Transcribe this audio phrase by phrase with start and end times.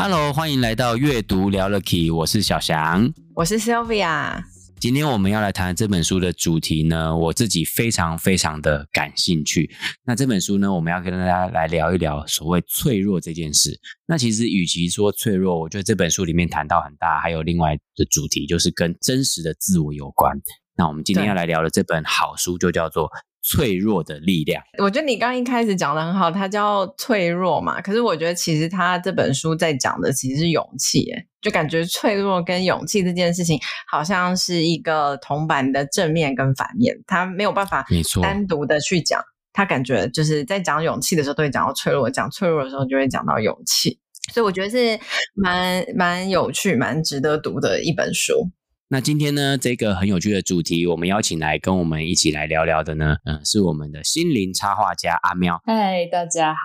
[0.00, 4.44] Hello，欢迎来到阅读聊了 Key，我是小翔，我是 Sylvia。
[4.78, 9.68] 今天我们要来谈这本书的主题呢，我自己非常非常的感兴趣。
[10.04, 13.76] 那这本书呢，我们要跟大家来聊一聊所谓脆弱这件事。
[14.06, 20.40] 那其实与其说脆弱，我觉得这本书里面谈到很大，还有另外的主题，就是跟真实的自我有关。
[20.76, 23.10] 那我们今天要来聊的这本好书就叫做。
[23.42, 27.80] 脆弱的力量，我觉得你刚刚一开始讲的很好，它叫脆弱嘛。
[27.80, 33.58] 可是我觉得其实他这本书在讲的其实是勇气，哎，就感觉脆弱跟勇气这件事情
[33.90, 37.86] 好像是一个铜板的正面跟反面，它没有办法
[38.22, 39.22] 单独的去讲。
[39.50, 43.98] 他感觉就是在讲勇气的时候都会讲到脆弱，讲脆弱的时候就会讲到勇气，
[44.32, 45.00] 所以我觉得是
[45.34, 48.50] 蛮蛮有趣、蛮值得读的一本书。
[48.90, 55.60] 那今天呢，这个很有趣的主题，我们邀请来跟我们一起来聊聊的呢，嗯，是我们的心灵插画家阿喵。
[55.66, 56.64] 嗨，大家好，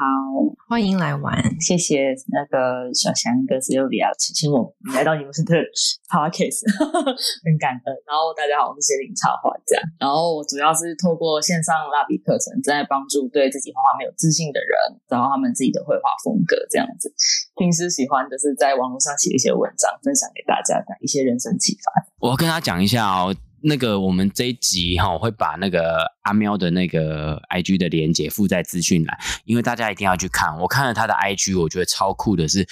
[0.69, 5.51] 欢迎来玩，谢谢那个小翔哥 Sylvia 请我来到你们的
[6.07, 6.63] Podcast，
[7.43, 7.91] 很感恩。
[8.07, 17.11] 然后大家好，我是心灵插画家，然后我主要是透过线上蜡笔课程，在帮助对自己画画没有自信的人，找到他们自己的绘画风格，这样子。
[17.59, 21.91] 平时喜欢就是在网络上写一些文章，分享给大家的一些人生启发。
[22.23, 30.57] 我要跟他讲一下哦，那个我们这一集哈，我会把那个阿喵的那个 IG 的连接附在资讯栏，因为大家一定要去看。
[30.59, 32.65] 我看了他的 IG，我觉得超酷的是，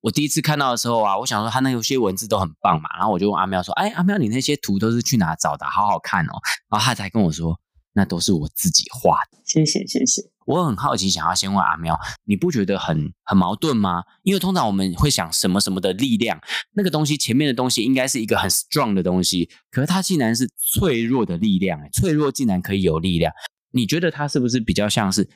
[0.00, 5.64] 我第一次看到的时候啊，我想说他那有些文字都很棒嘛，然后我就问阿喵说：“哎，阿喵，你那些图都是去哪找的？
[5.66, 6.34] 好好看哦。”
[6.68, 7.60] 然后他才跟我说
[7.92, 10.22] ：“那都是我自己画的。”谢谢，谢谢。
[10.46, 14.02] 我很好奇，想要先问阿喵，你不觉得很很矛盾吗？
[14.24, 16.40] 因为通常我们会想什么什么的力量，
[16.72, 23.32] 那个东西前面的东西应该是一个很 strong 的东西，可是它竟然是脆弱的力量，脆弱竟然可以有力量，
[23.72, 25.28] 你觉得它是不是比较像是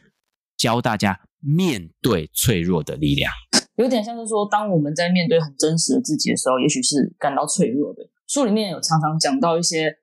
[0.56, 3.32] 教大家面对脆弱的力量？
[3.76, 8.08] 有点像是说，当我们在面对很真实的自己的时候，也许是感到脆弱的。
[8.26, 9.98] 书里面有常常讲到一些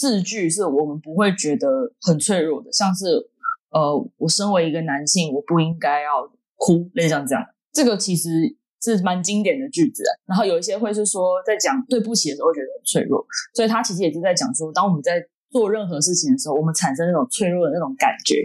[0.00, 3.28] 字句，是我们不会觉得很脆弱的，像是。
[3.72, 8.28] 呃，我身为一个男性，我不应该要哭，类似像这样，这个其实
[8.82, 10.02] 是蛮经典的句子。
[10.26, 13.24] 然后有一些会是说，在讲对不起的时候，会觉得很脆弱，
[13.54, 18.42] 所以他其实也是在讲说，当我们在做任何事情的时候，我们产生那种脆弱的那种感觉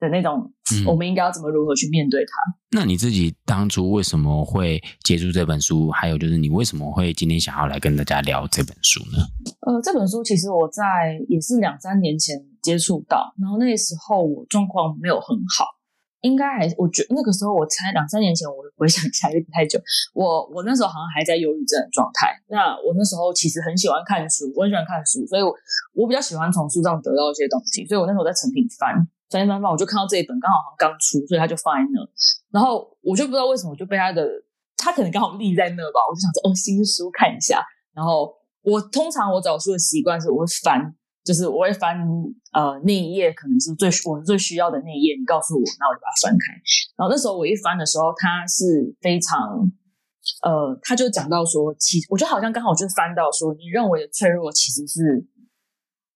[0.00, 2.32] 的那种，嗯、我们应该要怎么如何去面对它？
[2.70, 5.90] 那你自己当初为什么会接触这本书？
[5.90, 9.18] 还有就是你为什么会今天想要来跟大家聊这本书呢？
[9.60, 12.36] 呃，这本书其实我在也是两三年前。
[12.60, 15.64] 接触到，然后那时候我状况没有很好，
[16.20, 19.80] 应该还我觉得那个时候我才两三年前，我回想起来有点太久。
[20.12, 22.28] 我我那时候好像还在忧郁症的状态。
[22.50, 25.54] 那我那时候其实很喜欢看书，我很喜欢看书，所以我
[25.94, 27.86] 我比较喜欢从书上得到一些东西。
[27.86, 28.92] 所以我那时候在成品翻
[29.30, 32.00] 翻翻翻，我就看到这一本，刚好好像刚出，所以他就放在那。
[32.50, 34.26] 然后我就不知道为什么，就被他的
[34.76, 37.64] 他可能刚好立在那吧，我就想说哦，新书看一下。
[37.94, 40.94] 然后我通常我找书的习惯是我会翻。
[41.24, 41.98] 就是我会翻
[42.54, 46.56] 呃那一页，可能是最我最需要的那一页，你告诉我，那我就把它翻开。
[46.96, 49.36] 然后那时候我一翻的时候，他是非常
[50.40, 55.28] 呃，他就讲到说，其我觉得好像刚好就翻到说，你认为的脆弱其实是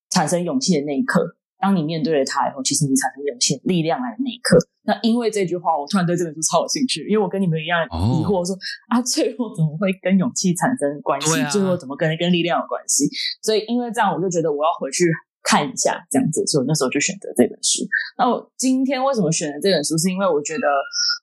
[0.08, 1.36] 产生勇气的那一刻。
[1.62, 4.58] 当你面对了它以后，其实你产生涌现、力量来的那一刻。
[4.82, 8.50] 那因为这句话，我突然对这本书超有兴趣，因为我跟你们一样疑惑说，
[8.88, 11.30] 啊，脆弱怎么会跟勇气产生关系？
[11.46, 13.06] 脆弱、啊、怎么跟跟力量有关系？
[13.40, 15.06] 所以因为这样，我就觉得我要回去
[15.44, 17.86] 看一下这样子，所以那时候就选择这本书。
[18.18, 19.96] 那我今天为什么选择这本书？
[19.96, 20.66] 是因为我觉得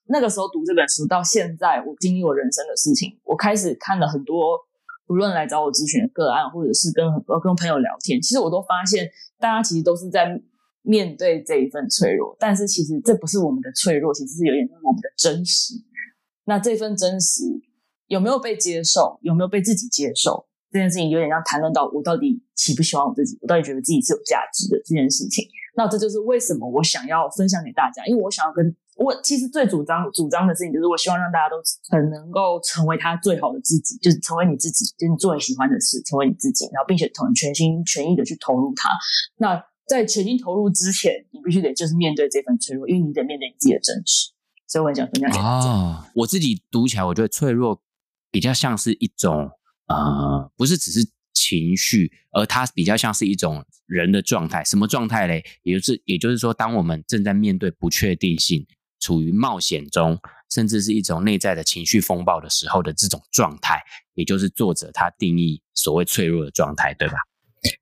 [0.07, 4.57] 那个时候读这本书到现在，我经历我人生的事情，我开始看了很多。
[5.09, 9.09] 无论来找我咨询的个案，或者是跟很多跟朋友聊天，其实我都发现，
[9.39, 10.39] 大家其实都是在
[10.83, 15.73] 面对这一份脆弱，但是其实这不是我们的脆弱，其实是有点我们的真实。
[16.45, 17.41] 那这份真实
[18.07, 19.19] 有没有被接受？
[19.21, 20.47] 有没有被自己接受？
[20.71, 25.43] 这件事情有点像谈论到我到底喜不喜欢我自己，我到底觉得自己是有价值的这件事情。
[25.75, 28.75] 那这就是为什么我想要分享给大家，因为我想要跟。
[28.99, 31.55] 我其实最主张主张的事情就是，我希望让大家都
[31.89, 38.89] 很能够成为他最好的自己，就是成为你自己，就是你做你喜欢的事，成为你自己，然后并且从全心全意的去投入它。
[39.37, 44.31] 那在全心投入之前，你必须得就是面对这份脆弱，因为你得面对你自己的真实。
[44.67, 45.67] 所以我很想分享给大家。
[45.67, 47.81] 哦，我自己读起来，我觉得脆弱
[48.29, 49.49] 比较像是一种
[49.87, 54.63] 呃，不是只是情绪，而它比较像是一种人的状态。
[54.63, 55.43] 什么状态嘞？
[55.63, 58.67] 也就是也就是说，当我们正在面对不确定性，
[58.99, 60.19] 处于冒险中，
[60.49, 63.81] 甚至是一种内在的情绪风暴的时候的这种状态，
[64.13, 67.15] 也就是作者他定义所谓脆弱的状态，对吧？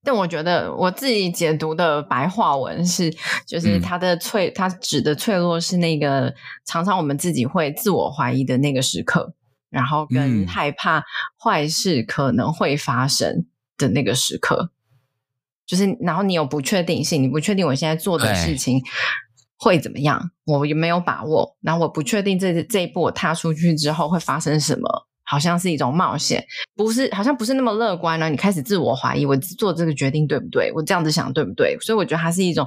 [0.04, 3.16] 但我觉得我自己解读的白话文是，
[3.46, 6.34] 就是他的脆，他、嗯、指的脆弱是那个
[6.66, 9.36] 常常我们自己会自我怀疑的那个时刻，
[9.70, 11.04] 然后跟害怕
[11.40, 13.46] 坏事可能会发生
[13.78, 14.74] 的那个时刻，嗯、
[15.68, 18.82] 就是然后你有不确定性，你不确定我现在做的事情
[19.58, 25.08] 会怎么样，我也没有把握，然后我不确定这这一步我踏出去之后会发生什么。
[25.30, 26.42] 好像是一种冒险，
[26.74, 28.30] 不是，好像不是那么乐观呢。
[28.30, 30.72] 你开始自我怀疑，我做这个决定对不对？
[30.74, 31.78] 我这样子想对不对？
[31.82, 32.66] 所以我觉得它是一种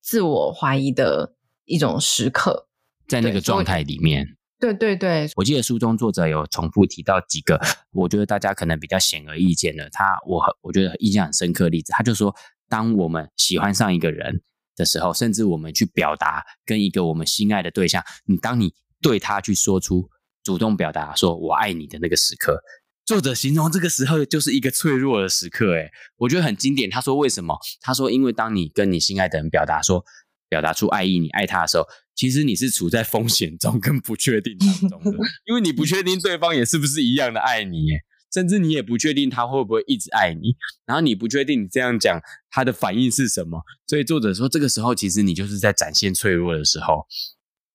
[0.00, 1.34] 自我怀疑的
[1.64, 2.68] 一种时刻，
[3.08, 4.24] 在那个状态里面。
[4.60, 7.60] 对对对，我记得书中作者有重复提到几个，
[7.90, 9.90] 我觉得大家可能比较显而易见的。
[9.90, 12.32] 他我我觉得印象很深刻的例子，他就说，
[12.68, 14.42] 当我们喜欢上一个人
[14.76, 20.08] 的时候，甚至我们去表达跟一个我们心爱的对象，你当你对他去说出。
[20.44, 22.62] 主动表达说我爱你的那个时刻，
[23.04, 25.72] 作者形容这个时候就是一个脆弱的时刻。
[25.72, 26.88] 诶，我觉得很经典。
[26.88, 27.58] 他说为什么？
[27.80, 30.04] 他说因为当你跟你心爱的人表达说
[30.48, 31.84] 表达出爱意，你爱他的时候，
[32.14, 34.56] 其实你是处在风险中跟不确定
[34.88, 37.88] 当中的， 因为你不确定对方也是不是一样的爱你，
[38.36, 40.54] 甚至你也不确定他会不会一直爱你，
[40.84, 43.62] 然后你不确定你这样讲他的反应是什么。
[43.86, 47.06] 所以作者说这个时候其实你就是在展现脆弱的时候。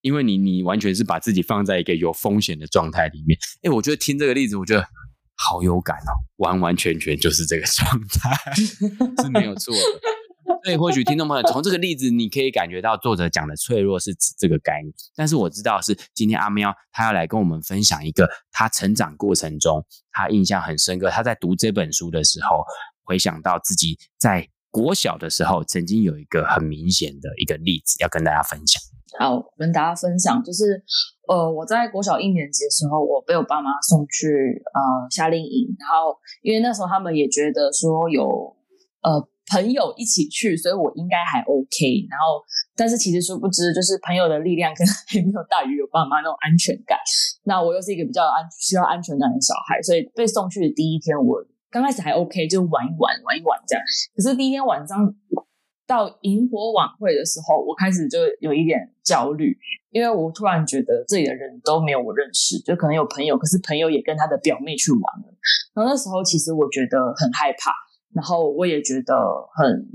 [0.04, 4.84] 因为你你完全是把自己放在一个有风险的状态里面，哎，我觉得听这个例子，我觉得
[5.36, 8.36] 好有感哦，完完全全就是这个状态
[9.22, 9.80] 是没有错的。
[10.64, 14.94] 所以或许听众朋友从这个例子，你可以感觉到作者讲的脆弱是指这个概念。
[15.16, 22.64] 但是我知道是今天阿喵他要来跟我们分享一个他成长过程中他印象很深刻，他在读这本书的时候
[23.04, 28.82] 回想到自己在国小的时候曾经有一个很明显的一个例子要跟大家分享。
[29.20, 30.82] 好，跟大家分享，就是
[31.28, 34.80] 呃，我在国小一年级的时候，我被我爸妈送去呃
[35.10, 38.56] 夏令营，然后因为那时候他们也觉得说有
[39.02, 42.08] 呃朋友一起去，所以我应该还 OK。
[42.10, 42.40] 然后，
[42.76, 46.98] 但是其实殊不知，就是朋友的力量可能还没有大于有爸妈那种安全感。
[47.44, 53.84] 那我又是一个比较安需要安全感的小孩，所以被送去的第一天，我刚开始还 OK，就玩一玩，玩一玩这样。
[54.16, 55.14] 可是第一天晚上。
[55.88, 59.58] 到萤火晚会的时候，我开始就有一点焦虑，
[59.90, 65.28] 因为我突然觉得这里的人都没有我认识，就可能有朋友，可是朋友也跟他的表妹去玩了。
[65.74, 67.74] 然后那时候其实我觉得很害怕，
[68.14, 69.14] 然后我也觉得
[69.56, 69.88] 很，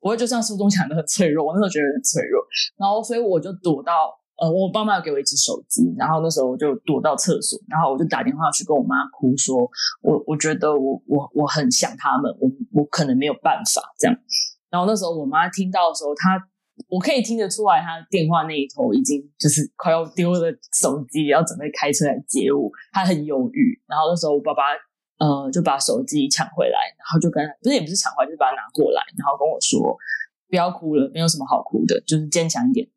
[0.00, 2.42] 我也就像书中讲的很脆弱，我那时候觉得很脆弱，
[2.76, 4.10] 然后所以我就躲到
[4.40, 9.70] 呃，我爸妈给我一支手机，然后那时候我就躲到厕所，然后我就打电话去跟我妈哭说，说
[10.02, 14.16] 我我觉得我我我很想他们，我我可能没有办法这样。
[14.70, 16.40] 然后那时候我妈听到的时候，她
[16.88, 20.50] 我可以听得出来，她电话那一头已经就是快要丢了
[20.80, 23.80] 手机，要准备开车来接我，她很犹豫。
[23.86, 24.62] 然后那时候我爸爸
[25.22, 29.96] 呃就把手机抢回来，然后就跟不是也不是抢回来，就是把它拿过来，然后跟我说
[30.50, 32.88] 不要哭了，没有什么好哭的，就是坚强一点。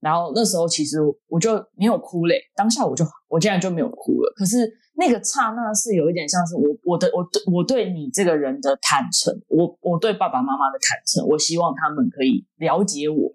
[0.00, 0.98] 然后那时候其实
[1.28, 4.32] 我就没有哭嘞，当下我就我竟然就没有哭了。
[4.36, 13.30] 可是那个刹那是有一点像是我我的我对我对你这个人的坦诚，我我对爸爸妈妈的坦诚，我希望他们可以了解我。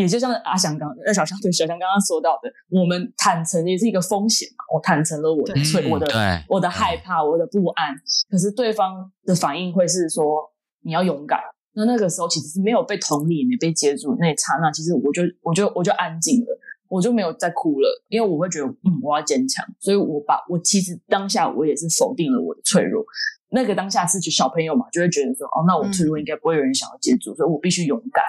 [0.00, 4.64] 也就像阿翔刚呃小翔对小翔刚刚说到的，我们坦诚也是一个风险嘛。
[4.72, 6.06] 我坦诚了我的脆我的
[6.48, 7.94] 我的害怕我的不安，
[8.30, 10.50] 可是对方的反应会是说
[10.82, 11.38] 你要勇敢。
[11.72, 14.16] 那那个时候其实是没有被同理，没被接住。
[14.18, 16.46] 那一刹那，其实我就我就我就安静了，
[16.88, 19.64] 我就没有再哭了，因为我会觉得，嗯，我要坚强。
[19.78, 23.04] 所以我把我其实当下我也是否定了我的脆弱。
[23.52, 28.24] 那个当下是就小朋友嘛，就会觉得说，哦，那我脆弱应该不会有人想要接住，嗯、所以我必须勇敢。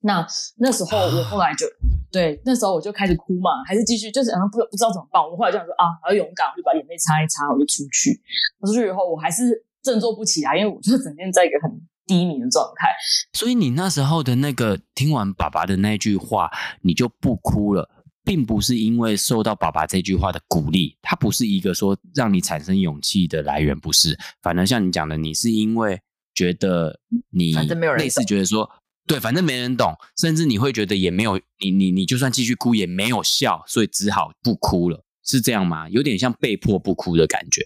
[0.00, 0.26] 那
[0.58, 1.66] 那时候我后来就
[2.10, 5.22] 对，那时候我就开始哭嘛，还是继续，就是好像不不知道怎么办。
[5.22, 8.20] 我后来就想说啊，我要勇敢，我就把眼泪擦一擦，我就出去。
[8.66, 11.70] 出去以后，我还是振作不起来，因为我就整天在一个很。
[12.08, 12.94] 低迷的状态，
[13.32, 16.48] 所以你那时候的那个听完爸爸的那句话，
[16.82, 17.90] 你就不哭了，
[18.22, 24.16] 并不是因为受到爸爸这句话的鼓励，它不是一个说让你产生勇气的来源，不是。
[24.40, 26.00] 反而像你讲的，你是因为
[26.32, 27.00] 觉得
[27.30, 27.56] 你
[27.98, 28.70] 类似觉得说，
[29.06, 35.88] 对，反正没人懂，甚至你会觉得也没有你你你就算继续哭也没有笑，所以只好不哭了，是这样吗？
[35.88, 37.62] 有点像被迫不哭的感觉。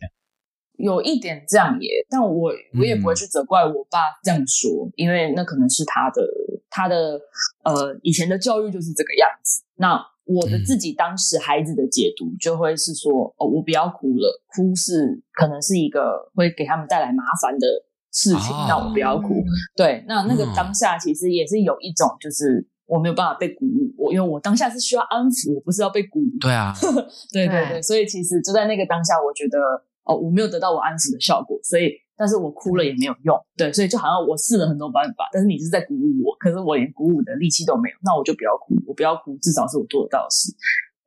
[0.76, 6.22] 有一点这样也，但我我也不会去责怪我爸这样说，嗯、因为那可能是他的
[6.70, 7.20] 他的
[7.64, 9.62] 呃以前的教育就是这个样子。
[9.76, 17.66] 那我的自己当时孩子的解读就会是说，哦，我不要哭了，哭是可能是一个会给他们带来麻烦的
[18.12, 19.42] 事情，让、哦、我不要哭。
[19.76, 26.30] 对，那那个当下其实也是有一种，就是我没有办法被鼓舞，我因为我当下是需要安抚，我不是要被鼓舞。
[26.40, 26.72] 对啊，
[27.32, 29.58] 对对对，所以其实就在那个当下，我觉得
[30.04, 31.92] 哦，我没有得到我安抚的效果，所以。
[32.20, 40.52] 但是我哭了也没有用，对，所以就好像我试了很多办法，但是你是在鼓舞我，可是我连鼓舞的力气都没有，那我就不要哭，我不要哭，至少是我做得到的事。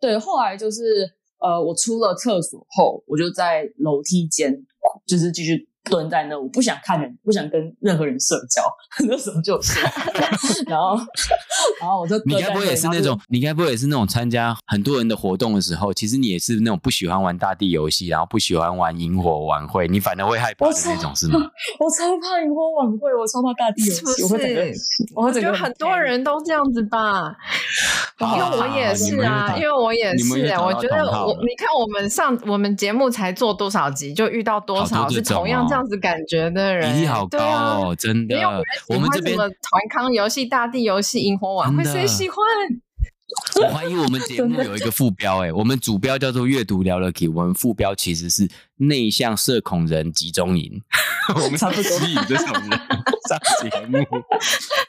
[0.02, 1.08] 对，后来就是
[1.38, 4.66] 呃，我出了厕所后，我就在楼梯间，
[5.06, 5.70] 就是继续。
[5.90, 8.62] 蹲在那，我不想看人，不想跟任何人社交。
[9.08, 9.80] 那时候就是，
[10.68, 10.96] 然后，
[11.82, 21.40] 然后我就你该不会也是那种，你该不会也是那种参加很多人的活动的时候，其实你也是那种不喜欢玩大地游戏，然后不喜欢玩萤火晚会，你反而会害怕的那种，是吗？
[21.80, 24.74] 我超怕萤火晚会，我超怕大地游戏，是不是？
[25.16, 27.36] 我觉得很多人都这样子吧，
[28.22, 35.68] 因为我也是啊，因为我也是，我觉得我你看我们上我们节目才做多少集，就遇到多少是同样。
[35.74, 38.36] 这样子感觉的人，比例好高哦，啊、真的。
[38.88, 39.50] 我们这边团
[39.90, 42.38] 康游戏、大地游戏、萤火晚会，谁喜欢？
[43.62, 50.82] 我怀疑我们节目有一个副标，哎，我们主标叫做“阅读聊了 Key”，我们副标其实是“内向社恐人集中营”。
[51.36, 52.70] 我们差不多吸引这种人
[53.30, 53.98] 上节目，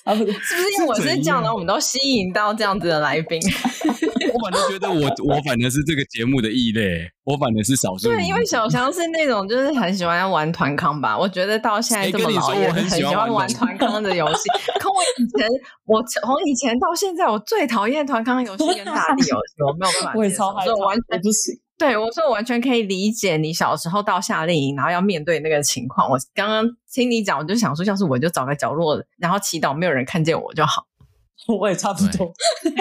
[0.05, 3.41] 差不多是不是因为我是这样的，我们都吸引到这样子的来宾？
[4.35, 8.09] 我反正觉得我我反正是这个节目的异类，我反正是少数。
[8.09, 14.41] 对，因为小翔是那种就是很喜欢玩团康吧，我觉得到现在这么老也很喜欢玩团康的游戏。
[14.81, 15.49] 可我以前，
[15.85, 21.55] 我从以前到现在，我最讨厌团康游戏跟大地游戏，我没有办法，我也超害怕，我完全不行。
[21.77, 26.09] 对，我说我完全可以理解你小时候到夏令营，然后要面对那个情况。
[26.09, 30.87] 我刚刚听你讲，我就想说，要是我就找个角落，然后祈祷没有人看见我就好。
[31.59, 32.33] 我也差不多。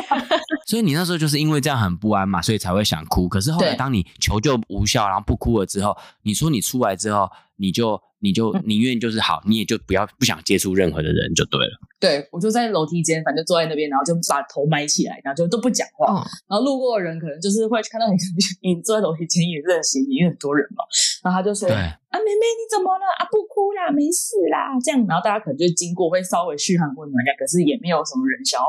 [0.68, 3.28] 所以你那时候就是因为这样很不安嘛，所以才会想哭。
[3.28, 8.02] 可是后来当你求救无效，然后不哭了之后，你说你出来之后，你就。
[8.24, 11.74] 你就宁愿就是好，你也就不要不想接触任何的人就对了。
[12.00, 16.08] 对，我就在楼梯间，反正坐在那边，然后就把头埋起来，然后就都不讲话。
[16.14, 18.16] 嗯、然后路过的人可能就是会看到你，
[18.64, 20.86] 你坐在楼梯间也认识你，因为很多人嘛。
[21.24, 23.06] 然后他就说：“啊，妹妹你怎么了？
[23.18, 28.68] 啊，不哭啦，没事啦。”这样，然后大家可能就经过会稍微嘘寒问暖一下，可是也没有什么人想要。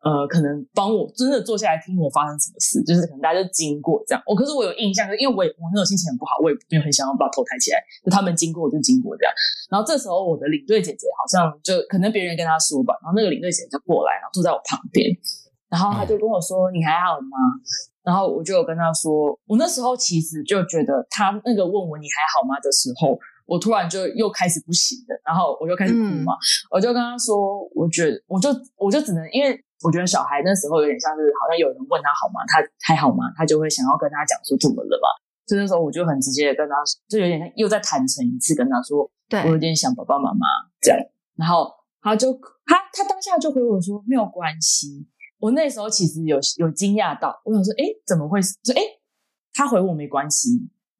[0.00, 4.22] 呃，可能帮我真的坐下来听我发生什么事，就是可能大家就经过这样。
[4.24, 7.76] 我、哦、可是我有印象，因为我也我那种心情很不好，我也没有很想要把头抬起来。
[8.00, 9.32] 就他们经过我就经过这样。
[9.68, 15.12] 然后这时候我的领队姐姐好像就可能别人跟她说吧，然后那个领队姐姐就过来，然后坐在我旁边，
[15.68, 17.36] 然后她就跟我说：“嗯、你还好吗？”
[18.02, 26.38] 然后我就有跟他说，我那时候其实就觉得他那个问我你还好吗的时候，我突然就又开始不行了，然后我就开始哭嘛，嗯、
[26.70, 29.62] 我就跟他说，我觉得我就我就只能因为。
[29.82, 32.44] 我觉得小孩那时候有点像是，好像有人问他好吗？
[32.46, 33.32] 他还好吗？
[33.34, 35.08] 他就会想要跟他讲说怎么了吧。
[35.46, 40.44] 所以那时候我就很直接的跟他说，就有点又再坦诚一次跟他说，对，我有点想爸爸妈妈
[40.82, 41.00] 这样。
[41.34, 42.30] 然后他就
[42.66, 45.08] 他他当下就回我说没有关系。
[45.40, 48.40] 我那时候其实有有惊讶到，我想说，哎，怎么会？
[48.40, 48.82] 说，哎，
[49.54, 50.50] 他回我没关系，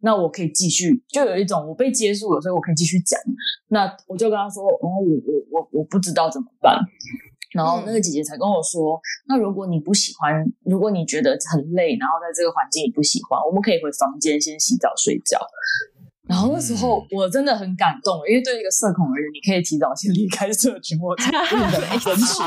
[0.00, 3.20] 那我可以继续，就有一种我被接住了，所以我可以继续讲。
[3.68, 5.12] 那我就跟他说，哦，我
[5.52, 6.80] 我我我不知道怎么办。
[7.52, 8.94] 然后那个姐姐才跟我说
[9.26, 15.36] ：“嗯、那如果你不喜欢，如果你觉得很累，然后在这个环境你不喜欢，我们可以回房间先洗澡睡觉。”
[16.30, 22.40] 然后那时候我真的很感动，因为对一个社恐而言，你可以提早先 离开社群， 我真的很珍惜。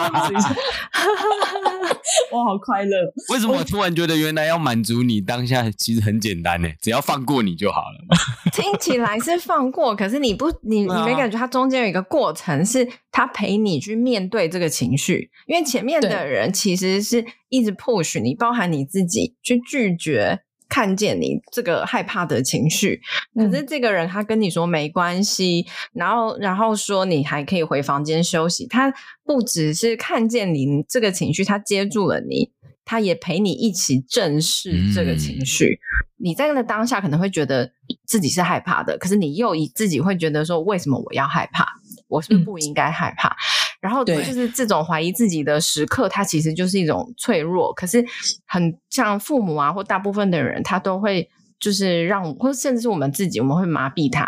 [2.31, 2.97] 我好快乐！
[3.33, 6.69] 为什么我突然觉得原来要满足你当下其实很简单呢？
[6.81, 7.97] 只要放过你就好了。
[8.53, 20.39] 听起来是放过，可是你不，你你没感觉它中间有一个过程，是他陪你去面对这个情绪，因为前面的人其实是一直 push 你，包含你自己去拒绝。
[20.73, 22.99] 看见你这个害怕的情绪，
[23.35, 28.65] 可是这个人他跟你说没关系，嗯、然后然后说你还可以回房间休息。
[28.65, 28.91] 他
[29.23, 32.49] 不只是看见你这个情绪，他接住了你，
[32.83, 35.75] 他也陪你一起正视这个情绪。
[35.75, 35.77] 嗯、
[36.17, 37.71] 你在那个当下可能会觉得
[38.07, 41.67] 自己是害怕的，可是你又以自己会觉得说，为什么我要害怕？
[42.07, 43.29] 我是不是不应该害怕？
[43.29, 43.37] 嗯、
[43.83, 47.73] 然后就是这种怀疑自己的时刻，它其实就是一种脆弱。
[47.73, 48.01] 可是
[48.45, 54.25] 很像父母啊，或大部分的人，他都会就是让，或甚至是我们自己，我们会麻痹他，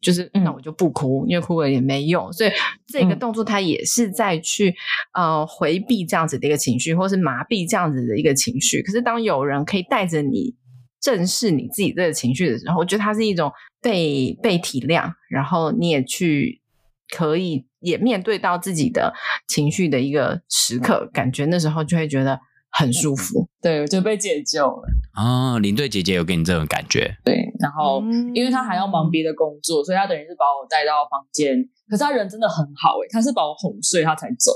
[0.00, 2.32] 就是那我就不哭，因为哭了也没用。
[2.32, 2.50] 所以
[2.88, 4.74] 这个动作，它也是在去
[5.14, 8.82] 呃回避这样子的一个情绪，或是麻痹这样子的一个情绪。
[8.82, 10.52] 可是当有人可以带着你
[11.00, 16.60] 正视你自己这个情绪的时候，我觉得它是一种被被体谅，然后你也去。
[17.08, 19.14] 可以也面对到自己的
[19.46, 22.38] 情绪的一个时刻，感觉那时候就会觉得
[22.72, 23.48] 很舒服。
[23.62, 24.82] 对，我就被解救了。
[25.16, 27.16] 哦，领队姐姐有给你这种感觉？
[27.24, 28.02] 对，然后
[28.34, 31.56] 因为她还要忙别的工作，所以她等于是把我带到房间。
[31.88, 34.50] 可是她人真的很好诶，他是把我哄睡，她才走。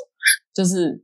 [0.53, 1.01] 就是，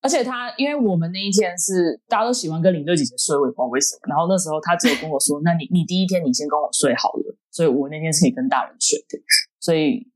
[0.00, 4.00] 而且她因为我们那一天是大家都喜欢跟领队姐姐睡，我也不知道为什么。
[4.08, 9.18] 然后那时候她只有跟我说：“那你你第一天你先跟我睡好了。”所以我那天是可以跟大人睡的。
[9.60, 10.06] 所以，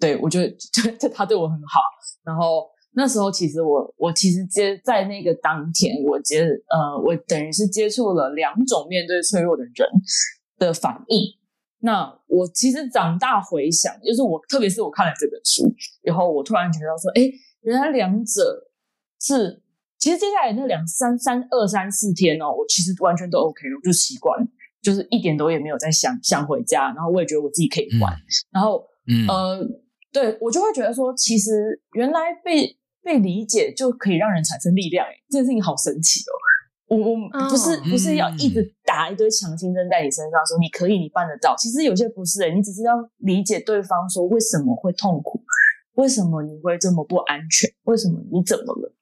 [0.00, 0.50] 对我觉得
[0.98, 1.80] 就他对我很好。
[2.24, 9.72] 然后那时候其实我我其实接在那个当天，我接呃我等于是接触了两种面对脆弱的人
[10.58, 11.38] 的反应。
[11.82, 17.22] 那我其实长大回想，就是我特别是我看了这本书以后，我突然觉得说，哎，
[17.62, 18.68] 原来两者
[19.18, 19.62] 是，
[19.98, 24.46] 其实接下来那两三三二三四天哦，我其实完全都 OK 了，我就习惯，
[24.82, 28.20] 就是一点都也没有在想想回家，然后我也觉得我自己可以玩，嗯、
[28.52, 29.66] 然后，嗯、呃，
[30.12, 36.32] 对我就会觉得说，其实原来被被理解就可以让人产生力量，哎，这件事情好神奇哦。
[36.90, 41.54] 我我不是不是要一直打一堆强心针在你身上，说你可以，你办得到。
[41.56, 45.40] 其实有些不是诶，你只是要理解对方，说为什么会痛苦，
[45.94, 48.92] 为什么你会这么不安全，为什么你怎么了？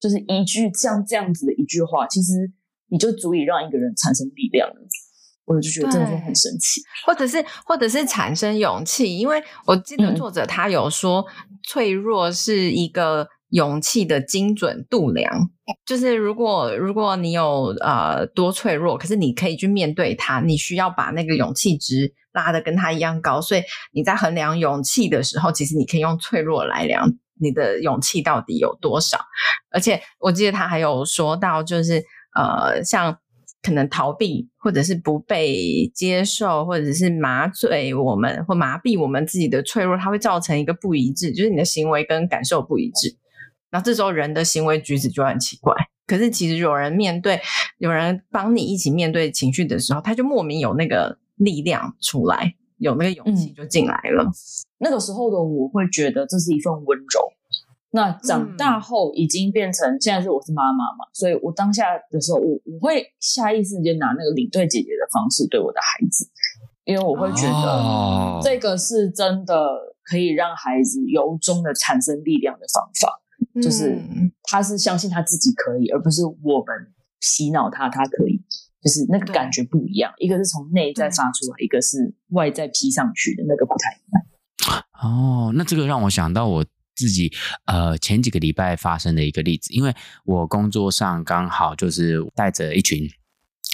[0.00, 2.50] 就是一句像这样子的一句话，其实
[2.88, 4.74] 你就足以让一个人产生力量了。
[5.48, 11.24] 我就觉得真的是很神奇，或者是或者是产生勇气，因为我记得作者他有说，
[11.66, 13.26] 脆弱是一个。
[13.50, 15.48] 勇气的精准度量，
[15.86, 23.40] 就是如果如果你有呃多脆弱，可是你可以去面对它，你需要把那个勇气值拉的跟它一样高。
[23.40, 23.62] 所以
[23.94, 29.18] 你在衡量勇气的时候，其实你可以用脆弱来量你的勇气到底有多少。
[29.70, 32.04] 而且我记得他还有说到，就是
[32.36, 33.16] 呃，像
[33.62, 43.16] 可能逃避，或者是不被接受，或者是麻醉我们或麻痹我们自己的脆弱，它会造成一个不一致，就是你的行为跟感受不一致。
[43.70, 45.74] 然后这时候人的行为举止就很奇怪，
[46.06, 47.40] 可是其实有人面对，
[47.78, 54.24] 有人帮你一起面对情绪的时候，他就莫名有那个力量出来，有那个勇气就进来了。
[54.24, 54.32] 嗯，
[54.78, 57.32] 那个时候的我会觉得这是一份温柔。
[57.90, 66.28] 那长大后已经变成现在是我是妈妈嘛，所以我当下的时候，我我会下意识间拿那个领队姐姐的方式对我的孩子，
[66.84, 69.54] 因为我会觉得这个是真的
[70.04, 73.20] 可以让孩子由衷的产生力量的方法。
[73.62, 73.98] 就是
[74.42, 78.40] 他是相信他自己可以，而不是我们洗脑他，他可以。
[78.80, 84.84] 就是那个感觉不一样，一个是从内在发出来，一个是外在披上去的那个不太一样。
[85.02, 86.64] 哦，那这个让我想到我
[86.98, 87.32] 自己
[87.66, 93.08] 呃前几个礼拜发生的一个例子，因为我工作上刚好就是带着一群。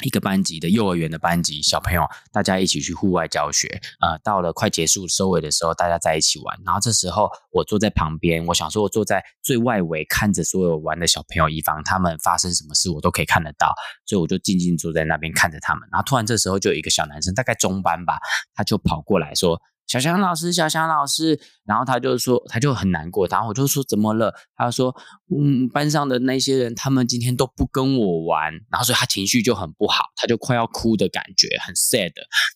[0.03, 3.81] 一个班级的幼儿园的班级小朋友，大家一起去户外教学。
[4.01, 6.61] 呃，到了快结束收尾的时候，大家在一起玩。
[6.67, 13.73] 然后这时候我坐在旁边，我想说，我坐在最外围看着所有玩的小朋友，以防他们发生什么事，我都可以看得到。
[14.05, 15.89] 所以我就静静坐在那边看着他们。
[15.93, 18.19] 然后突然这时候就有一个小男生，大概中班吧，
[18.53, 19.63] 他就跑过来说。
[19.87, 24.35] 小翔老师，小翔老师，然后他就说，他就很难过，然后我就说怎么了？
[24.57, 24.95] 他说，
[25.31, 32.13] 嗯，班上的那些人，他们今天都不跟我玩，然后所以他情绪就很不好，他就快要哭的感觉，很 sad。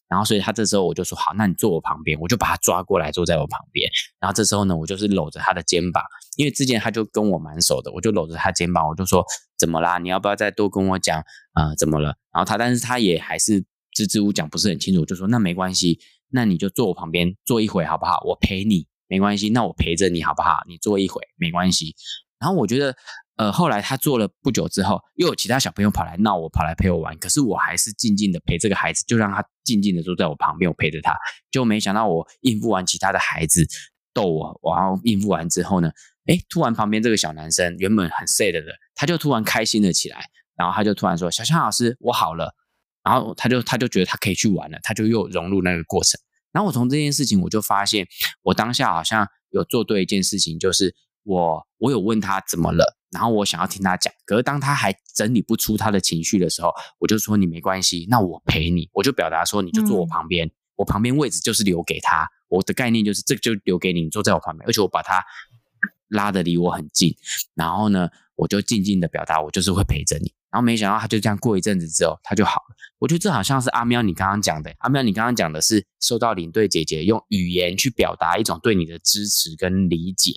[0.08, 3.88] 然后所以他这时候我就说，好，那你坐我旁边，我就把他抓过来坐在我旁边。
[4.18, 6.02] 然后这时候呢，我就是搂着他的肩膀，
[6.36, 9.24] 因为之前他就跟我蛮熟的，我就搂着他肩膀，我就说，
[9.58, 9.98] 怎么啦？
[9.98, 11.22] 你要不要再多跟我讲？
[11.52, 12.16] 啊、怎么了？
[12.32, 16.00] 然后他，但是他也还是支支吾吾讲不是很清楚，就说那没关系。
[16.30, 18.20] 那你就坐我旁边坐一会好不好？
[18.24, 19.50] 我陪你没关系。
[19.50, 20.62] 那我陪着你好不好？
[20.68, 21.94] 你坐一会没关系。
[22.38, 22.94] 然后我觉得，
[23.36, 27.18] 呃，后来他坐了不久之后，又有其他小朋友跑来闹我，跑来陪我玩。
[27.18, 31.14] 可是我还是静静的陪这个孩子，就让他静静的坐在我旁边，我陪着他。
[31.50, 33.66] 就没想到我应付完其他的孩子
[34.14, 35.90] 逗我，然后应付完之后呢，
[36.26, 40.24] 诶，突然旁边这个小男生原本很 sad 的，他就突然开心了起来。
[40.56, 42.52] 然后他就突然说：“小强老师，我好了。”
[43.08, 46.20] 然后他就他就觉得他可以去玩了，他就又融入那个过程。
[46.52, 48.06] 然后我从这件事情我就发现，
[48.42, 54.12] 我当下好像有做对一件事情，就是我我有问他怎么了，然后我想要听他讲。
[54.26, 58.90] 可是当他还整理不出他的情绪的时候，我就说你没关系，那我陪你。
[58.92, 62.28] 我就表达说你就坐我旁边，嗯、我旁边位置就是留给他。
[62.48, 65.24] 我的概念就是这个就留给你，你坐在我旁边，而且我把他
[66.08, 67.16] 拉的离我很近。
[67.54, 70.34] 然后呢，我就静静的表达，我就是会陪着你。
[70.50, 72.76] 然后没想到他就这样过一阵子之后，他就好了。
[72.98, 74.72] 我觉得这好像是阿喵你刚刚讲的。
[74.78, 80.32] 阿喵你刚刚讲的是受到领队姐姐用语言去表达一种对你的支持跟理解，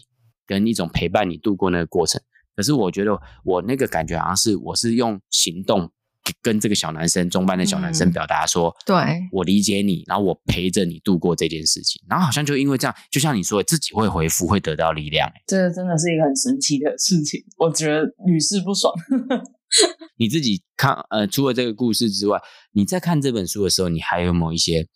[0.46, 2.22] 跟一种陪伴你度过那个过程。
[2.56, 5.90] 可是我觉得我那个感觉好像是我是用行动
[6.42, 15.32] 跟这个小男生中班的小男生表达说，嗯、对我理解你，然后我陪着你度过这件事情，然后好像就因为这样，就像你说的，自己会回复，会得到力量。
[15.48, 18.94] 这真的是一个很神奇的事情，我觉得屡试不爽。
[20.18, 22.40] 你自己看，呃，除了这个故事之外，
[22.72, 24.88] 你在看这本书的时候，你还有某一些？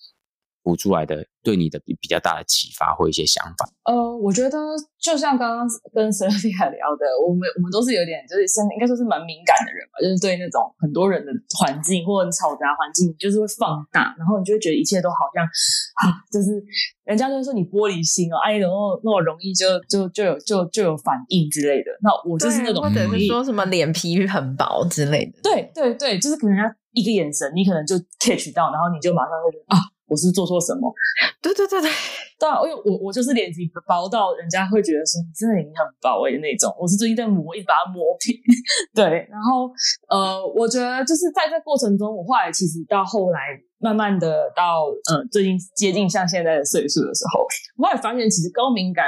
[0.65, 3.69] 补出来的对你的比比较大的启发或一些想法。
[3.85, 4.57] 呃，我觉得
[4.97, 8.41] 就像刚刚跟 Celia 聊的，我们我们都是有点就是
[8.73, 16.57] 应该说是蛮敏感的人吧，就是对那种很多人的环境或很嘈杂环境，就是会放大，然后你就会觉得一切都好像啊，就是
[17.05, 21.91] 人家就会说你玻璃心哦，哎，然后那么容易就就就有就就有反应之类的。
[22.01, 25.37] 那我就是那种，或者是说什么脸皮很薄之类的。
[25.43, 29.77] 对对对，就是可能人家一个眼神，你可能就 catch 到，然后你就马上会觉得啊。
[30.07, 30.93] 我是做错什么？
[31.41, 31.89] 对对对对，
[32.39, 36.73] 对啊，因为我我就是脸皮薄到人家会觉得说你真的脸皮很薄诶、欸、那种。
[36.79, 38.33] 我是最近在磨，一直把它磨平。
[38.93, 39.69] 对，然后
[40.09, 43.39] 呃，我觉得就是在这过程中，我后来其实到后来
[43.79, 47.45] 慢慢的到呃最近接近像现在的岁数的时候，
[47.77, 49.05] 我也发现其实高敏感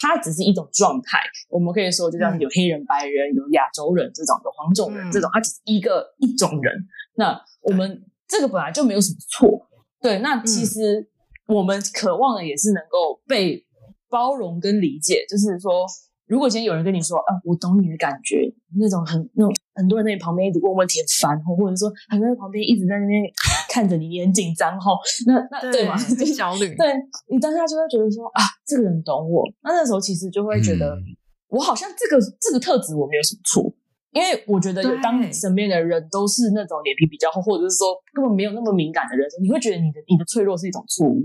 [0.00, 1.18] 它只是一种状态。
[1.50, 6.72] 我们可以说，就像有黑人、白人、有亚洲人这种，有黄种人这种，它只是一个一种人。
[7.16, 9.67] 那我们这个本来就没有什么错。
[10.00, 11.08] 对，那其实
[11.48, 13.64] 我们渴望的也是能够被
[14.08, 15.24] 包容跟理解。
[15.28, 15.84] 就是说，
[16.26, 23.22] 如果今天有人跟你说，啊，我懂你的感觉，那种很那种很多人在你旁边一直问问题很烦，或者说很多人在旁边一直在那边
[23.68, 24.92] 看着你，你很紧张哈，
[25.26, 25.96] 那那对吗？
[25.96, 26.74] 很焦虑。
[26.76, 26.92] 对，
[27.30, 29.42] 你当下就会觉得说，啊，这个人懂我。
[29.62, 31.02] 那那时候其实就会觉得，嗯、
[31.48, 33.74] 我好像这个这个特质我没有什么错。
[34.12, 41.22] 因为我觉得，有当你身边的人都是那种脸皮比较厚，或者是说根本没有那么敏感的人，你会觉得你的你的脆弱是一种错误，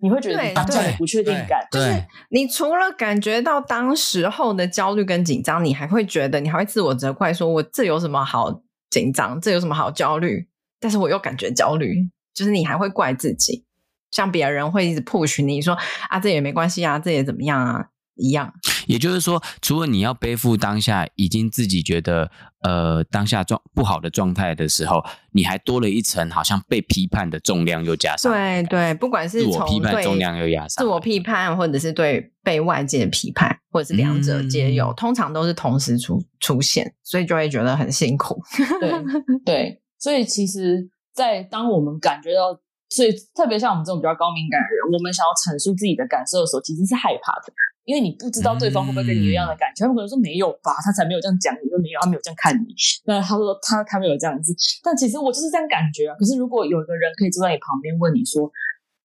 [0.00, 10.46] 你会觉得你当下的不确定感，就是你除了感觉到当时候的焦虑跟紧张，你还会觉得你还会自我责怪，说我这有什么好紧张，这有什么好焦虑？
[10.78, 13.64] 但是我又感觉焦虑，就是你还会怪自己，
[14.12, 15.76] 像别人会一直 push 你说
[16.08, 17.88] 啊，这也没关系啊，这也怎么样啊。
[18.20, 18.52] 一样，
[18.86, 22.30] 也就是说，除了你要背负当下已经自己觉得
[22.62, 25.02] 呃当下状不好的状态的时候，
[25.32, 28.32] 你还多了一层好像被批判的重量又加上。
[28.32, 38.40] 对对，不管是自我批判重量又加上，自我批判或者是对被外界的批判，或者是两者皆有，嗯、通常都是同时出出现，所以就会觉得很辛苦。
[38.80, 38.92] 对
[39.44, 47.52] 对，所以其实，在当我们感觉到，所以特别像我们这种比较高敏感的人，我们想要陈述自己的感受的时候，其实是害怕的。
[47.84, 52.74] 因为你不知道对方会不会跟你一样的感觉，嗯、他们可能说没有吧，他才没有这样讲你，说没有，他没有这样看你。
[53.04, 56.14] 那他说他他没有这样子，但其实我就是这样感觉啊。
[56.18, 58.50] 可是如果有一个人可以坐在你旁边问你说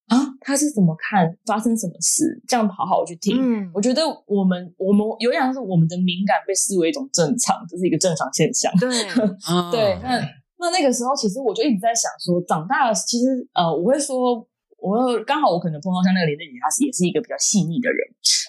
[0.08, 3.38] 啊，他是怎么看，发生什么事，这样好好去听。
[3.42, 8.72] 嗯，我觉得我们我们有点像是我们的敏感被视为一种正常，这是一个正常现象。
[8.78, 8.90] 对，
[9.72, 9.98] 对。
[10.04, 10.22] 那
[10.58, 14.48] 那那个时候，其实我就一直在想说，长大了，其实呃，我会说，
[14.86, 17.98] 我刚好我可能碰到像那个林丽姐，她是也是一个比较细腻的人。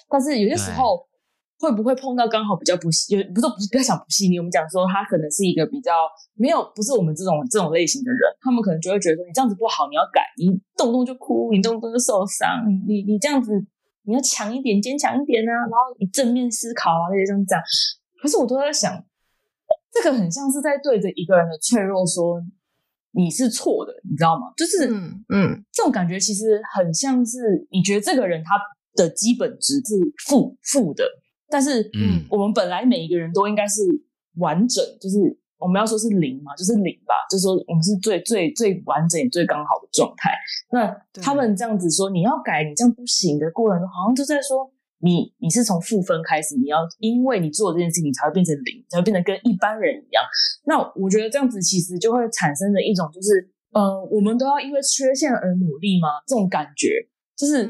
[0.07, 1.01] 但是有些时候
[1.59, 5.91] 会不会碰到刚好比较不细，就不是不是不要讲不细腻，我们讲说他可能是一个比较
[6.35, 13.57] 没有不是我们这种这种类型的人，他们可能就会觉得说你这样子不好，你要改，你动不动就哭，你动不动就受伤，你你这样子
[14.05, 17.63] 你要强一点，坚强一点啊，然后你正面思考啊那些这样这样。
[18.21, 18.93] 可是我都在想，
[19.91, 22.39] 这个很像是在对着一个人的脆弱说
[23.11, 24.47] 你是错的，你知道吗？
[24.57, 28.59] 就是嗯嗯，这种感觉其实很像是你觉得这个人他。
[28.97, 29.93] 的基本值是
[30.25, 31.05] 负负的，
[31.49, 33.83] 但是嗯，我们本来每一个人都应该是
[34.37, 35.17] 完整，就是
[35.59, 40.31] 我们要说是零嘛，就是零吧，就是说我们是最最最完整也最刚好的状态。
[40.71, 40.91] 那
[41.21, 44.67] 他们这样子说你要改，你这样不行的过程中，好像就在说
[44.99, 50.23] 你你是从负分开始，你要因为你做这件事情才会变成零，才会变得跟一般人一样。
[50.65, 56.07] 那我觉得这样子其实就会产生的一种就是，呃，我们都要因为缺陷而努力吗？
[56.27, 57.07] 这种感觉。
[57.37, 57.69] 就是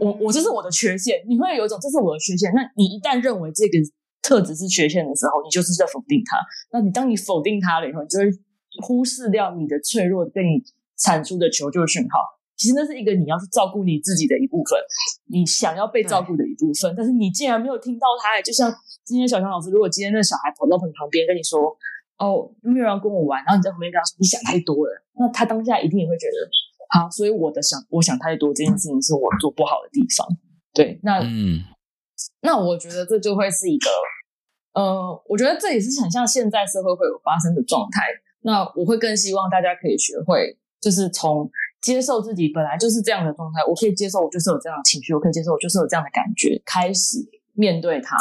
[0.00, 2.52] 我，我这是我的缺陷，你会有一种这是我的缺陷。
[2.52, 3.78] 那你一旦认为这个
[4.20, 6.36] 特质是缺陷的时候，你就是在否定它。
[6.72, 8.26] 那你当你否定它了以后，你就会
[8.82, 10.60] 忽视掉你的脆弱对你
[10.98, 12.18] 产出的求救讯号。
[12.56, 14.78] 其实那是一个你要去照顾你自己的一部分，
[15.28, 16.94] 你想要被照顾的一部分。
[16.96, 18.72] 但是你竟然没有听到他，就像
[19.04, 21.76] 今天小强老师，如果今天那小孩跑到你旁边跟你说
[22.18, 26.48] ：“哦，没有人跟我玩。”然后你在旁边跟他说：“你想太多了。”那他当下一定也会觉得。
[26.88, 30.26] 好，所以我的想，我想太多这件事情是我做不好的地方。
[30.72, 31.58] 对，那嗯，
[32.42, 33.90] 那我觉得这就会是一个，
[34.74, 38.02] 呃，我觉得这也是很像现在社会会有发生的状态。
[38.42, 47.18] 那我会更希望大家可以学会，就是从接受自己本来就是这样的状态，我可以接受我就是有这样的情绪，我可以接受我就是有这样的感觉，开始
[47.54, 48.16] 面对它。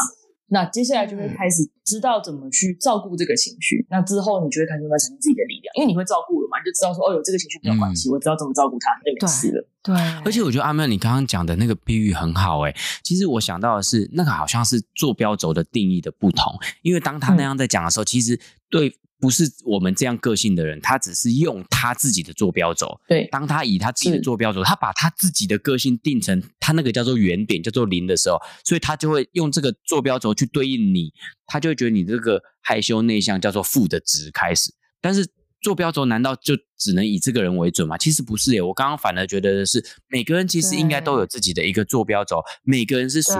[0.47, 3.81] 那接下来就会开始知道怎么去照顾这个情绪。
[3.89, 9.67] 嗯、那之后你就会开始慢慢产生自己的力量，因为你会照顾了嘛，你就知道说哦，有这个情绪没有关系，嗯、我知道怎么照顾它，就没事了。
[9.81, 18.39] 对，而且我觉得阿妙你刚刚讲的那个比喻很好哎、欸，其实我想到的是那个好像是坐标轴的定义的不同，因为当他那样在讲的时候，嗯、其实
[18.79, 18.99] 对。
[19.17, 22.99] 不是我们这样个性的人，他只是用他自己的坐标轴。
[23.07, 31.11] 对，当他以他自己的坐标轴，他把他自己的个性定成他那个叫做原点，叫做零的时候，所以他就会用这个坐标轴去对应你，
[31.47, 34.71] 他就会觉得你这个害羞内向叫做负的值开始。
[35.01, 35.25] 但是
[35.61, 37.97] 坐标轴难道就只能以这个人为准吗？
[37.97, 43.35] 其实不是耶，我刚刚反而觉得的是每个人其实应该都有自己的一个坐标轴，每个人是属于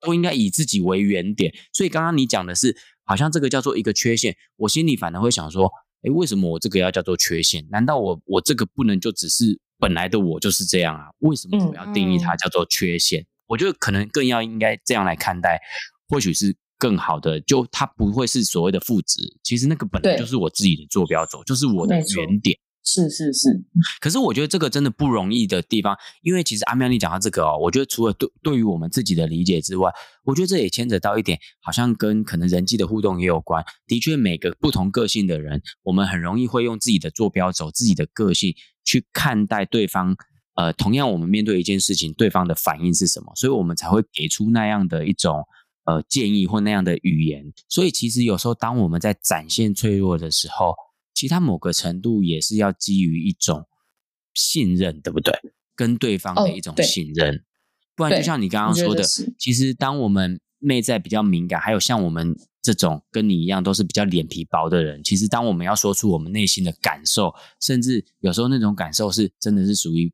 [0.00, 1.52] 都应该以自己为原点。
[1.72, 2.74] 所以刚刚你讲的是。
[3.04, 5.70] 好像这个叫做一个缺陷，我心里反而会想说，
[6.02, 7.66] 诶，为什么我这个要叫做缺陷？
[7.70, 11.06] 难道我我这个不能就只是本来的我就是这样啊？
[11.18, 13.20] 为什么我要定义它叫做缺陷？
[13.20, 15.60] 嗯嗯、我觉得可能更要应该这样来看待，
[16.08, 22.58] 或许是更好的，就它不会是所谓的负值，其实那个本来就是我自己的坐标轴，就是我的原点。
[22.84, 23.64] 是是是，
[24.00, 29.90] 可是我觉得这个真的不容易的地方，因为其实阿妙你讲到这个哦，我觉得除了对对于我们自己的理解之外，
[30.24, 33.64] 我觉得这也牵扯到一点，好像跟可能人际的互动也有关。
[33.86, 40.16] 的确，每个不同个性的人，我们很容易会用自己的坐标轴、自己的个性去看待对方。
[40.54, 45.42] 呃，同样我们面对一件事情，对方的反应是什么，所以我们才会给出那样的一种
[45.86, 47.42] 呃建议或那样的语言。
[47.70, 50.74] 所以其实有时候当我们在展现脆弱的时候，
[51.22, 53.68] 其他某个程度也是要基于一种
[54.34, 55.32] 信任，对不对？
[55.76, 57.40] 跟对方的一种信任，哦、
[57.94, 59.04] 不然就像你刚刚说的，
[59.38, 70.12] 其实当我们内在比较敏感，还有像我们这种跟你一样都是比较脸皮薄的人，其实当我们要说出我们内心的感受，甚至有时候那种感受是真的是属于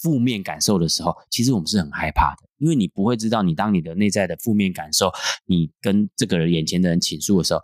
[0.00, 5.12] 负面感受的时候，其实我们是很害怕的，因为你不会知道，你当你的内在的负面感受，
[5.44, 7.60] 你跟这个人眼前的人倾诉的时候。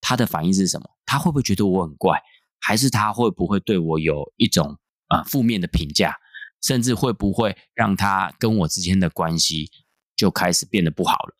[0.00, 0.88] 他的反应是什么？
[1.08, 2.20] 他会不会觉得我很怪？
[2.60, 6.14] 还是他会不会对我有一种啊、呃、负面的评价？
[6.60, 9.70] 甚至会不会让他跟我之间的关系
[10.16, 11.34] 就开始变得不好了？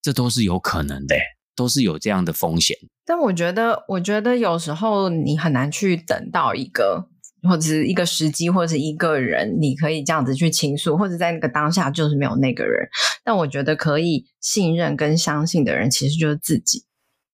[0.00, 1.16] 这都是有可能的，
[1.54, 2.76] 都是有这样的风险。
[3.04, 7.08] 但我觉得，我觉得有时候你很难去等到一个
[7.42, 12.88] 或者是一个时机，或者是一个人，你可以这样子去倾诉，或者在那个当下就是没有那个人。
[13.24, 16.84] 但我觉得可以信任跟相信的人，其实就是自己。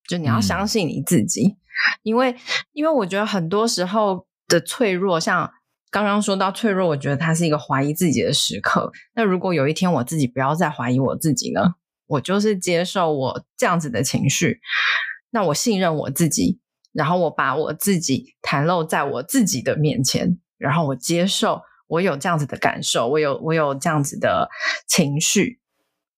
[0.09, 1.57] 就你要相信你自己，嗯、
[2.03, 2.37] 因为
[2.73, 5.51] 因为我觉得很多时候的脆弱，像
[5.91, 8.93] 刚刚说到脆弱，我觉得它是一个怀疑自己的时刻。
[9.15, 11.75] 那如果有一天我自己不要再怀疑我自己呢？
[12.07, 14.61] 我就是接受我这样子的情绪，
[15.31, 16.59] 那我信任我自己，
[16.93, 24.49] 然后我把我自己袒露在我自己的面前，然后我接受我有这样子的感受，我有我有这样子的
[24.87, 25.61] 情绪。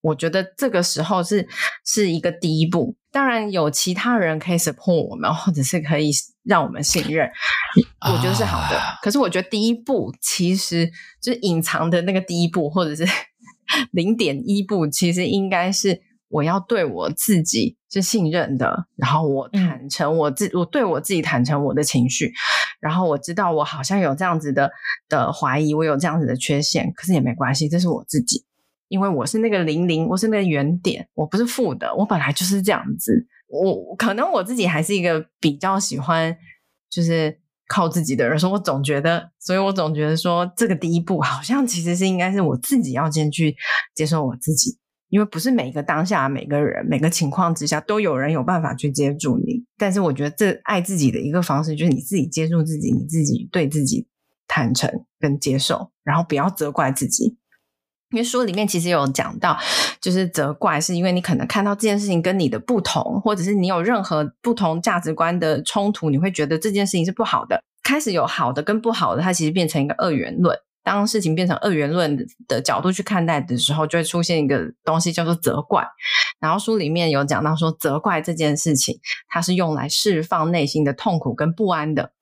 [0.03, 1.47] 我觉得这个时候是
[1.85, 2.97] 是一个第一步。
[3.13, 6.11] 当然有其他人可以 support 我们，或者是可以
[6.45, 7.29] 让我们信任，
[8.09, 8.79] 我觉得是好的。
[8.79, 10.89] 啊、可是我觉得第一步其实
[11.21, 13.05] 就是隐藏的那个第一步，或者是
[13.91, 22.33] 零点一步，其实应该是我要对我自己是信任的，然后我坦诚我自，我对我自己坦诚我的情绪，
[22.81, 24.71] 然后我知道我好像有这样子的
[25.09, 28.45] 的怀疑，我有这样子的缺陷，可是也没关系，这是我自己。
[28.91, 33.25] 因为我是那个零零，我是那个原点，我不是负的，我本来就是这样子。
[33.49, 36.37] 我可能我自己还是一个比较喜欢
[36.91, 43.55] 就是靠自己的人，说我总觉得，所以我总觉得说这个第一步好像其实是应该是我自己要先去
[43.95, 44.77] 接受我自己，
[45.09, 49.65] 因为不是每个当下、每个人、每个情况之下都有人有办法去接住你。
[49.79, 54.09] 但是我觉得这爱自己的一个方式就是你自己接住自己，你自己对自己
[54.49, 57.37] 坦诚跟接受，然后不要责怪自己。
[58.11, 59.57] 因为书里面其实有讲到，
[60.01, 67.63] 就是责怪是因为你可能看到这件事情跟你的不同，或者是你有任何不同价值观的冲突，你会觉得这件事情是不好的。
[67.83, 70.57] 开始有好的跟不好的，它其实变成一个二元论。
[70.83, 75.87] 当事情变成二元论的角度去看待的时候，就会出现一个东西叫做责怪。
[76.41, 82.13] 然后书里面有讲到说，责怪这件事情，它是用来释放内心的痛苦跟不安的。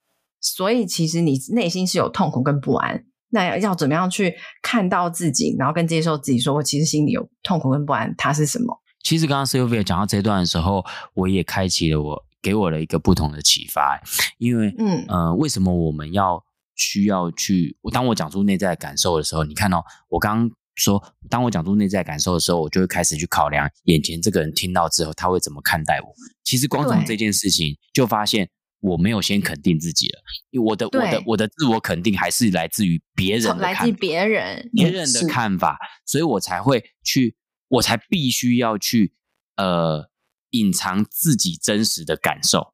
[0.41, 3.05] 所以其实你内心是有痛苦跟不安。
[3.31, 8.81] 那要怎么样去看到自己，然后跟接受自己，说我其实心里有痛苦跟不安，它是什么？
[9.03, 14.01] 其实刚刚 Sylvia 讲到这段的时候，我也开启了我给我了一个不同的启发，
[14.37, 16.43] 因为嗯呃，为什么我们要
[16.75, 17.77] 需要去？
[17.91, 26.07] 当我讲出内在感受的时候，你看哦，我刚刚说，当我讲出内在感受的时候，我就会开始去考量眼前这个人听到之后他会怎么看待我。
[26.43, 28.49] 其实光从这件事情就发现。
[28.81, 30.19] 我没有先肯定自己了，
[30.51, 37.35] 因为我的我的我的自我肯定还是来自于别人的看法，来自别人别人的看法，所以我才会去，
[37.67, 39.13] 我才必须要去
[39.57, 40.09] 呃
[40.51, 42.73] 隐藏自己真实的感受，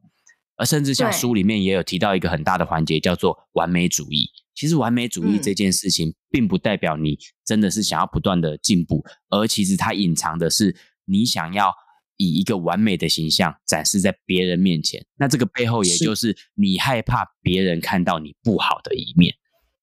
[0.58, 4.30] 而甚至像书里面也有提到一个很大的环节，叫做完美主义。
[4.54, 11.74] 其实完美主义这件事情，并不代表你真的是想要不断的进步，而其实它隐藏的是你想要
[12.18, 15.06] 以一个完美的形象展示在别人面前。
[15.18, 19.36] 那这个背后，也就是你害怕别人看到你不好的一面。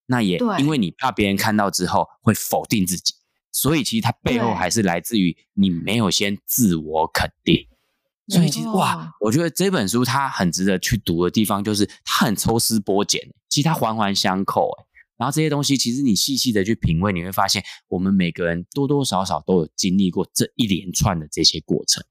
[0.06, 3.14] 那也因为你怕别人看到之后会否定自己，
[3.50, 7.66] 所以其实它背后还是来自于你没有先自我肯定。
[8.28, 14.70] 所以其实哇，我觉得这本书它很值得去读的地方，就是它很抽丝剥茧，其实它环环相扣。
[15.22, 22.02] 然后这些东西，其实你细细的去品味，你会发现我们每个人多多少少都有经历过这一连串的这些过程。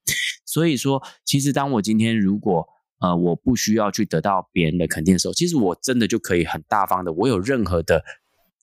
[0.45, 2.65] 所以说，其实当我今天如果
[3.01, 8.01] 呃，我不需要去得到别人的肯定的时候，其实我真的就可以很大方的，我有任何的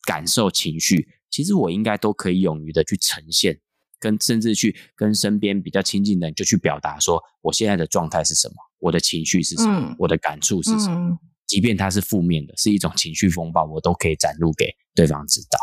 [0.06, 3.60] 感受情绪，其实我应该都可以勇于的去呈现，
[4.00, 15.58] 跟甚至去跟身边比较亲近的人就去表达说，我现在的状态是什么，我的情绪是什么，嗯、我的感触是什么，嗯、即便它是负面的，是一种情绪风暴，我都可以展露给对方知道。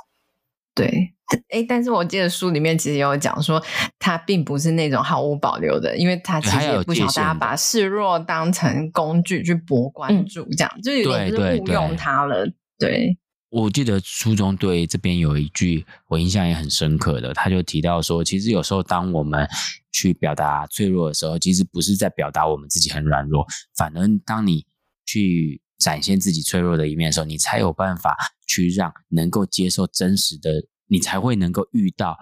[0.73, 1.13] 对，
[1.51, 3.63] 哎，但是我记得书里面其实也有讲说，
[3.97, 12.45] 他并不是那种毫无保留的，因为他其实也不想大家把示弱当成工具去博关注，这样、嗯、就有点就是误用他了。
[12.45, 13.17] 对，对，对，
[13.51, 19.47] 我记得书中对这边有一句我印象也很深刻的，他就提到说，其实有时候当我们
[19.93, 24.65] 去表达脆弱的时候，其实不是在表达我们自己很软弱，反而当你
[25.05, 28.15] 去展现自己脆弱的一面的时候，你才有办法
[28.47, 30.51] 去让能够接受真实的
[30.87, 32.17] 你，才会能够遇到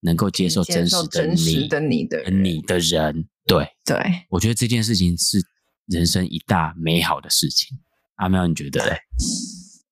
[0.00, 3.28] 能够接受真实的你，的你的你的人。
[3.46, 3.96] 对对，
[4.30, 5.38] 我觉得这件事情是
[5.86, 7.76] 人生一大美好的事情。
[8.16, 8.96] 阿喵，你觉得嘞？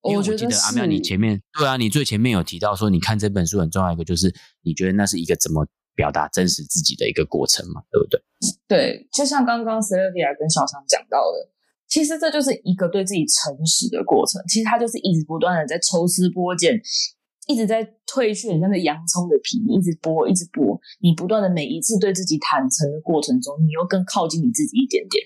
[0.04, 7.82] 因为我记得阿喵，你前面对啊，你最前面有提到说，你看这本书很重要一个就是，你觉得那是一个怎么表达真实自己的一个过程嘛？
[7.90, 8.22] 对不对？
[8.66, 11.51] 对，就像刚刚 Sylvia 跟小常讲到的。
[11.92, 14.40] 其实这就是一个对自己诚实的过程。
[14.48, 16.72] 其实他就是一直不断的在抽丝剥茧，
[17.46, 20.80] 一直在褪去像那洋葱的皮，一直剥，一直剥。
[21.04, 25.20] 你不断的每一次对自己坦诚的过程中，你又更靠近你自己一点点。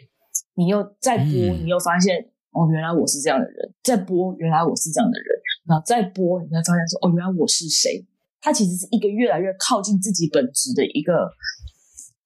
[0.59, 3.72] 你又再剥，你又发现、嗯、哦，原来我是这样的人。
[3.85, 5.29] 再剥，原来我是这样的人。
[5.70, 8.05] 然后再剥，你才发现说哦，原来我是谁。
[8.42, 11.31] 他其实是一个越来越靠近自己本质的一个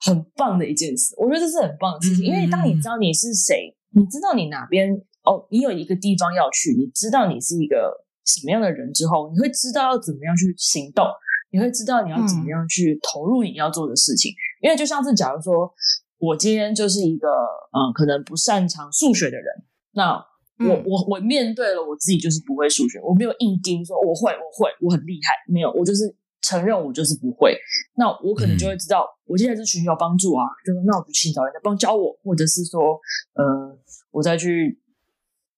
[0.01, 1.13] 很棒的一件事。
[1.21, 3.77] 我觉得这是很棒的事情，嗯、因为当你知道你是谁。
[3.93, 4.93] 你知道你哪边
[5.25, 5.47] 哦？
[5.51, 11.05] 你有一个地方要去，你知道你是一个什么样的人之后，你会知道要怎么样去行动，
[11.51, 14.31] 你会知道你要怎么样去投入你要做的事情。
[14.31, 15.73] 嗯、因为就像是假如说
[16.19, 19.47] 我今天就是一个嗯，可能不擅长数学的人，
[19.93, 26.15] 那我、嗯、我我面对了我自己就是不会数学，我没有硬盯说我会我会我很厉害，没有，我就是。
[26.43, 27.57] 承认我就是不会，
[27.97, 32.99] 那我可能就会知道，我现在是寻求帮助啊，嗯、就是那我就请找人家帮教我，或者是说，
[33.35, 33.79] 呃，
[34.11, 34.81] 我再去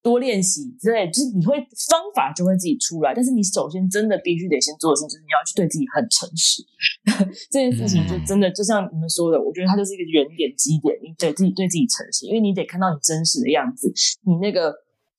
[0.02, 1.56] 多练习之类，就是你会
[1.88, 6.62] 方法就会自己出来，但是你首先真的必须得先做的事情，就是你要去对自己很诚实。
[7.50, 13.92] 这件事情就真的就像你们说的，我觉得它就是一个原点基点，你得自己对自己诚实，因为你得看到你真实的样子，
[14.26, 14.74] 你那个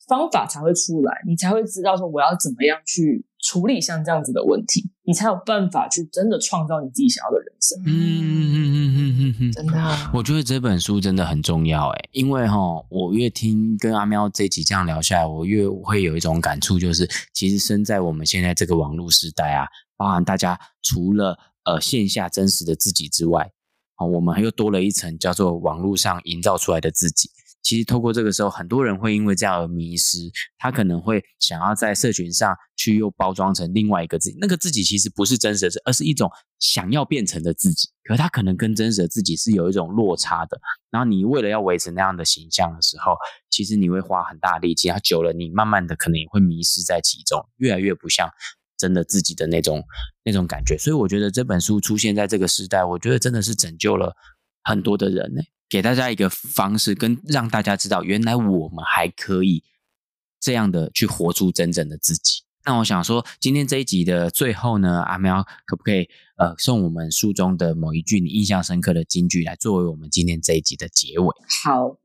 [0.08, 3.26] 方法才会出来，你才会知道说我要怎么样去。
[3.44, 7.78] 处理像这样子的问题，你才有办法去真的创造你自己想要的人生。
[7.86, 12.58] 嗯嗯嗯嗯嗯嗯，真的，我觉得这本书真的很重要诶，因为哈，
[12.90, 23.52] 我越听跟阿喵这集这样聊下来，我越会有一种感触，就是其实身在我们现在这个网络时代啊，包含大家除了呃线下真实的自己之外，
[23.96, 27.30] 啊，我们又多了一层叫做网络上营造出来的自己。
[27.64, 30.18] 其实透过这个时候，很多人会因为这样而迷失。
[30.58, 37.88] 他可能会想要在社群上去又包装成另外一个自己，那个自己其实不是真实的，而是一种想要变成的自己。
[38.04, 40.60] 可他可能跟真实的自己是有一种落差的。
[40.92, 43.16] 然后你为了要维持那样的形象的时候，
[43.50, 44.90] 其实你会花很大力气。
[44.90, 48.30] 他久了，你慢慢的可能也会迷失在其中，越来越不像
[48.78, 49.82] 真的自己的那种
[50.26, 50.78] 那种感觉。
[50.78, 54.14] 所以我觉得这本书出现在这个时代，我觉得真的是拯救了
[54.64, 55.42] 很多的人呢。
[55.74, 59.64] 给大家一个方式，跟让大家知道，原来我们还可以
[60.40, 62.44] 这样的去活出真正的自己。
[62.64, 66.08] 那我想说，今天这一集的最后呢，阿喵可不可以
[66.38, 71.28] 呃送我们书中的某一句你印象深刻的金句，来作为我们今天这一集的结尾？
[71.64, 71.98] 好，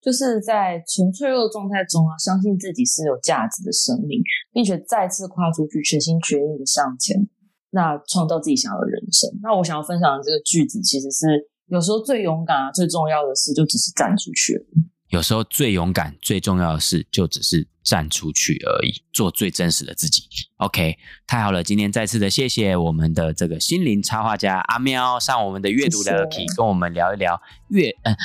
[0.00, 4.22] 就是在从脆弱的状态中啊，相信自己是有价值的生命，
[4.52, 7.28] 并且再次跨出去，全心全意的向前，
[7.70, 9.28] 那创造自己想要的人生。
[9.42, 11.50] 那我想要分享的这个句子，其实是。
[11.68, 14.66] 有时候最勇敢啊，最重要的事就只是站出去。
[15.08, 20.24] 有时候最勇敢、最重要的事就只是站出去而已，做最真实的自己。
[20.56, 20.96] OK，
[21.26, 28.14] 太好了，今天再次的谢谢我们的这个心灵插画家阿喵上我们的阅读的 Lucky，跟我们聊一聊阅嗯。
[28.14, 28.16] 呃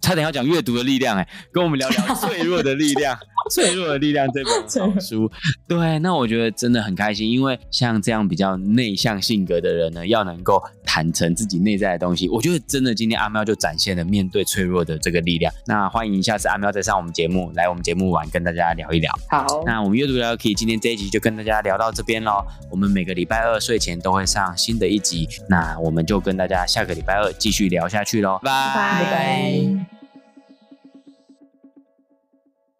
[0.00, 3.18] 差点要讲阅读的力量，哎，跟我们聊聊 脆弱的力量，
[3.50, 5.30] 脆弱的力量这本好书。
[5.68, 15.52] 对，那我觉得真的很开心，因为像这样比较内向性格的人呢，要能够坦诚自己内在的东西，我觉得真的今天阿喵就展现了面对脆弱的这个力量。
[15.66, 19.12] 那欢迎下次阿喵再上我们节目，来我们节目玩，跟大家聊一聊。
[19.28, 22.44] 好，那我们阅读聊 Lucky 今天这一集就跟大家聊到这边喽。
[22.70, 28.38] 我们每个礼拜二睡前都会上新的一集，那我们就跟大家下个礼拜二继续聊下去喽。
[28.42, 29.89] 拜拜。